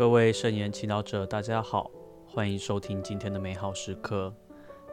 [0.00, 1.90] 各位圣言祈祷者，大家好，
[2.26, 4.34] 欢迎收听今天的美好时刻。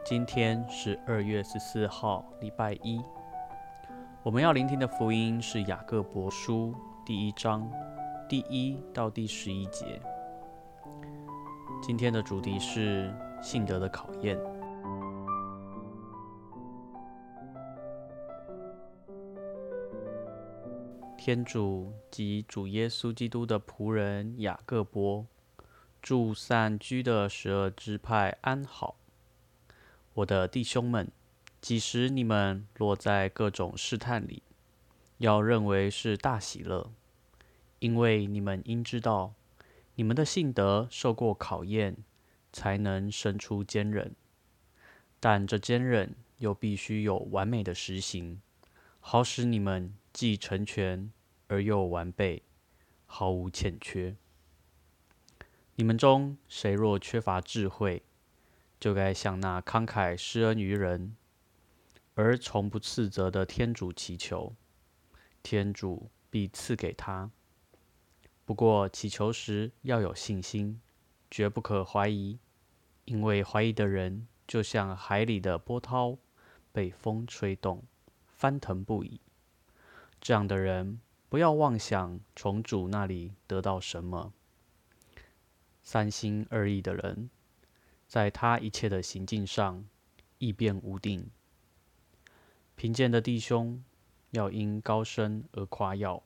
[0.04, 3.00] 今天是二月十四号，礼拜一。
[4.22, 6.74] 我们要聆听的福音是雅各伯书
[7.06, 7.66] 第一章
[8.28, 9.98] 第一到第十一节。
[11.82, 14.38] 今天的主题是信德的考验。
[21.28, 25.26] 天主及主耶稣基督的仆人雅各伯，
[26.00, 28.96] 祝散居的十二支派安好。
[30.14, 31.12] 我的弟兄们，
[31.60, 34.42] 即使你们落在各种试探里，
[35.18, 36.90] 要认为是大喜乐，
[37.80, 39.34] 因为你们应知道，
[39.96, 41.98] 你们的信德受过考验，
[42.54, 44.16] 才能生出坚韧。
[45.20, 48.40] 但这坚韧又必须有完美的实行，
[49.00, 51.12] 好使你们既成全。
[51.48, 52.42] 而又完备，
[53.06, 54.14] 毫无欠缺。
[55.74, 58.02] 你们中谁若缺乏智慧，
[58.78, 61.16] 就该向那慷慨施恩于人，
[62.14, 64.54] 而从不斥责的天主祈求，
[65.42, 67.30] 天主必赐给他。
[68.44, 70.80] 不过祈求时要有信心，
[71.30, 72.38] 绝不可怀疑，
[73.04, 76.18] 因为怀疑的人就像海里的波涛，
[76.72, 77.84] 被风吹动，
[78.26, 79.20] 翻腾不已。
[80.20, 81.00] 这样的人。
[81.28, 84.32] 不要妄想从主那里得到什么。
[85.82, 87.28] 三心二意的人，
[88.06, 89.84] 在他一切的行径上
[90.38, 91.30] 易变无定。
[92.76, 93.82] 贫贱的弟兄
[94.30, 96.22] 要因高升而夸耀，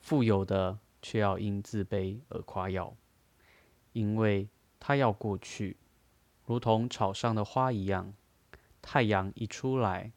[0.00, 2.96] 富有的却要因自卑而夸耀，
[3.92, 4.48] 因为
[4.80, 5.76] 他要过去，
[6.46, 8.12] 如同草上的花一样。
[8.82, 10.12] 太阳一出来，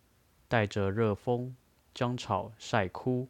[0.47, 1.55] 带着热风，
[1.93, 3.27] 将草晒枯。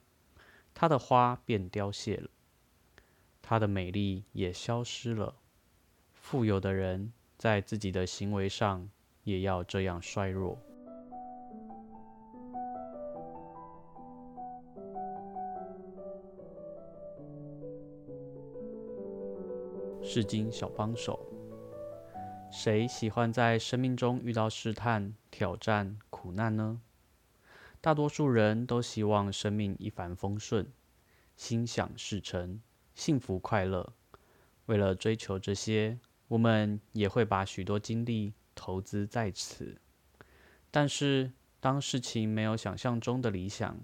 [0.74, 2.30] 它的花便凋谢了，
[3.42, 5.36] 它的美丽也消失了。
[6.12, 8.90] 富有的人在自己的行为上
[9.24, 10.58] 也要这样衰弱。
[20.02, 21.20] 诗经小帮手，
[22.52, 26.82] 谁喜欢在生命中遇到试探、挑战、苦难呢？
[27.84, 30.72] 大多数人都希望生命一帆风顺，
[31.36, 32.62] 心想事成，
[32.96, 33.92] 幸福快乐。
[34.68, 36.00] 为了追求这些，
[36.30, 39.82] 我们也会把许多精力投资在此。
[40.72, 43.78] 但是，当事情没有想象中的理想，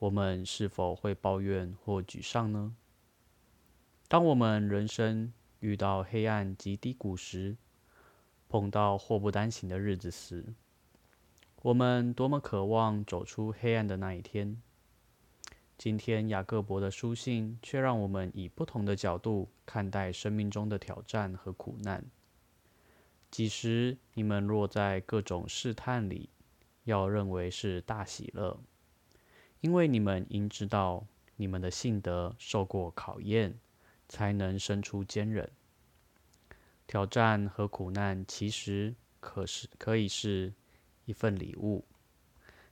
[0.00, 2.76] 我们是否会抱怨或沮丧呢？
[4.08, 7.56] 当我们人生遇到黑暗及低谷时，
[8.50, 10.52] 碰到祸不单行的日子时，
[11.62, 14.60] 我们多么渴望走出黑暗的那一天！
[15.78, 22.04] 今天雅各伯的书信却让我们以不同的角度看待生命中的挑战和苦难。
[23.30, 26.30] 即使你们落在各种试探里，
[26.82, 28.58] 要认为是大喜乐，
[29.60, 31.06] 因为你们应知道，
[31.36, 33.56] 你们的性德受过考验，
[34.08, 35.48] 才能生出坚韧。
[36.88, 40.52] 挑战和苦难其实可是可以是。
[41.04, 41.84] 一份礼物，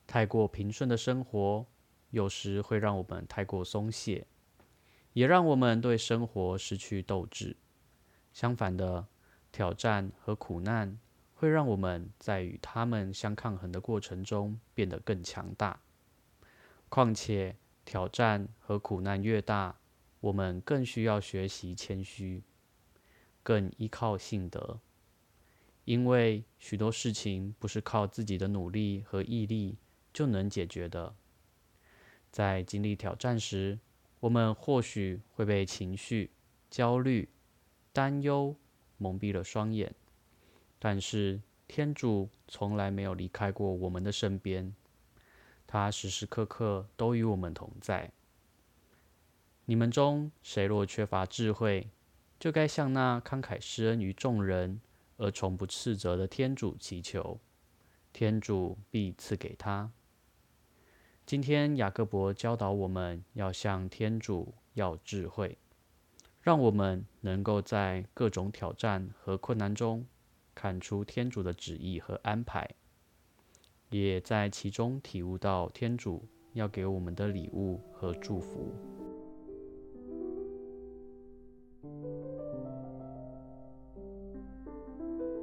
[0.07, 1.67] 太过平顺的生活，
[2.11, 4.27] 有时会让我们太过松懈，
[5.13, 7.57] 也让我们对生活失去斗志。
[8.33, 9.07] 相反的，
[9.51, 10.99] 挑战和苦难
[11.35, 15.81] 会让我们在与他们相抗衡的过程中变得更强大。
[16.89, 19.79] 况且，挑战和苦难越大，
[20.21, 22.43] 我们更需要学习谦虚，
[23.43, 24.81] 更依靠性德。
[25.91, 29.77] 因为许多事情不是靠自己的努力和毅力
[30.13, 31.17] 就能解决的。
[32.31, 33.77] 在经历挑战时，
[34.21, 36.31] 我们或许会被情绪、
[36.71, 37.29] 焦虑、
[37.93, 38.55] 担忧
[38.99, 39.93] 蒙蔽了双眼，
[40.79, 44.73] 但是天主从来没有离开过我们的身边，
[45.67, 48.13] 他时时刻刻都与我们同在。
[49.65, 51.89] 你们中谁若缺乏智慧，
[52.39, 54.81] 就该向那慷慨施恩于众人。
[55.21, 57.39] 而从不斥责的天主祈求，
[58.11, 59.93] 天主必赐给他。
[61.27, 65.59] 今天雅各伯教导我们要向天主要智慧，
[66.41, 70.07] 让我们能够在各种挑战和困难中
[70.55, 72.69] 看出天主的旨意和安排，
[73.91, 79.00] 也在其中体悟到天主要给我们的礼物和祝福。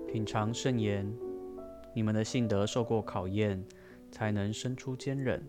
[0.07, 1.13] 品尝圣言，
[1.93, 3.61] 你们的信德受过考验，
[4.09, 5.45] 才能生出坚韧。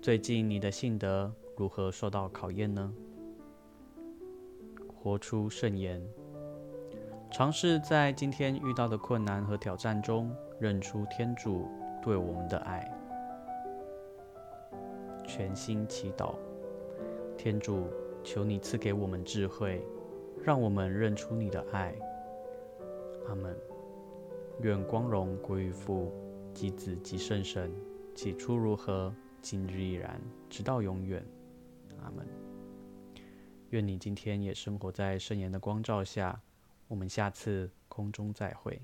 [0.00, 2.90] 最近你的信德如何受到考验呢？
[4.88, 6.02] 活出圣言。
[7.30, 11.68] 尝试在今天遇到的困难和挑战中，认出天主
[12.02, 12.90] 对我们的爱。
[15.26, 16.34] 全心祈祷，
[17.36, 17.90] 天主，
[18.24, 19.86] 求你赐给我们智慧，
[20.42, 21.94] 让我们认出你的爱。
[23.28, 23.56] 阿门。
[24.62, 26.12] 愿光荣归于父、
[26.54, 27.70] 及子、及圣神。
[28.14, 31.24] 起初如何，今日亦然，直到永远。
[32.02, 32.26] 阿门。
[33.70, 36.40] 愿你今天也生活在圣言的光照下。
[36.88, 38.80] 我们下次空中再会。